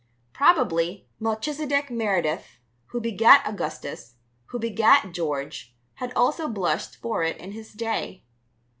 [0.33, 2.57] Probably, Melchizedek Meredith,
[2.87, 8.23] who begat Augustus, who begat George, had also blushed for it in his day.